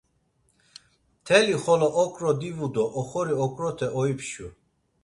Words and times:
Mtelixolo 1.21 1.87
okro 2.05 2.29
divu 2.41 2.67
do 2.75 2.83
oxori 2.99 3.33
okrote 3.45 3.87
oipşu. 3.99 4.47